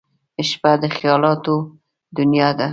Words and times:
•شپه 0.49 0.71
د 0.81 0.83
خیالونو 0.95 1.55
دنیا 2.17 2.49
ده. 2.57 2.67